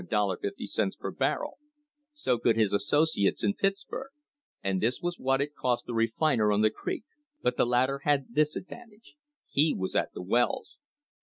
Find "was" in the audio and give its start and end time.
4.99-5.19, 9.77-9.95